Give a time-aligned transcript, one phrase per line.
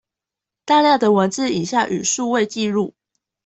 [0.65, 2.93] 大量的文字、影像與數位紀錄